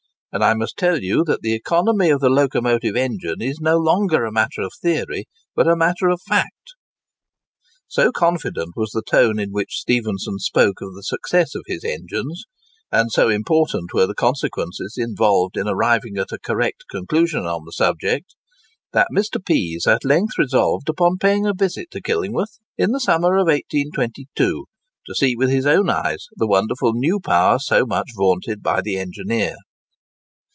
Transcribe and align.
And 0.33 0.45
I 0.45 0.53
must 0.53 0.77
tell 0.77 1.01
you 1.03 1.25
that 1.25 1.41
the 1.41 1.51
economy 1.53 2.09
of 2.09 2.21
the 2.21 2.29
locomotive 2.29 2.95
engine 2.95 3.41
is 3.41 3.59
no 3.59 3.77
longer 3.77 4.23
a 4.23 4.31
matter 4.31 4.61
of 4.61 4.71
theory, 4.81 5.25
but 5.57 5.67
a 5.67 5.75
matter 5.75 6.07
of 6.07 6.21
fact." 6.21 6.75
So 7.89 8.13
confident 8.13 8.77
was 8.77 8.91
the 8.91 9.01
tone 9.05 9.39
in 9.39 9.49
which 9.51 9.81
Stephenson 9.81 10.39
spoke 10.39 10.79
of 10.81 10.95
the 10.95 11.03
success 11.03 11.53
of 11.53 11.63
his 11.67 11.83
engines, 11.83 12.45
and 12.93 13.11
so 13.11 13.27
important 13.27 13.93
were 13.93 14.07
the 14.07 14.15
consequences 14.15 14.95
involved 14.97 15.57
in 15.57 15.67
arriving 15.67 16.17
at 16.17 16.31
a 16.31 16.39
correct 16.39 16.85
conclusion 16.89 17.45
on 17.45 17.65
the 17.65 17.73
subject, 17.73 18.33
that 18.93 19.07
Mr. 19.13 19.45
Pease 19.45 19.85
at 19.85 20.05
length 20.05 20.37
resolved 20.37 20.87
upon 20.87 21.17
paying 21.17 21.45
a 21.45 21.53
visit 21.53 21.91
to 21.91 22.01
Killingworth 22.01 22.57
in 22.77 22.91
the 22.93 23.01
summer 23.01 23.35
of 23.35 23.47
1822, 23.47 24.65
to 25.07 25.13
see 25.13 25.35
with 25.35 25.49
his 25.49 25.65
own 25.65 25.89
eyes 25.89 26.27
the 26.37 26.47
wonderful 26.47 26.93
new 26.93 27.19
power 27.19 27.59
so 27.59 27.85
much 27.85 28.11
vaunted 28.15 28.63
by 28.63 28.79
the 28.79 28.97
engineer. 28.97 29.57